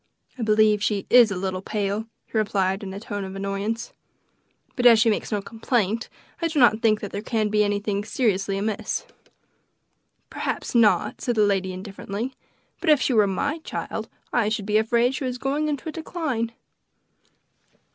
[0.35, 3.93] "I believe she is a little pale," he replied in a tone of annoyance;
[4.75, 6.09] "but as she makes no complaint,
[6.41, 9.05] I do not think there can be anything seriously amiss."
[10.31, 12.33] "Perhaps not," said the lady indifferently;
[12.79, 15.91] "but if she were my child I should be afraid she was going into a
[15.91, 16.53] decline."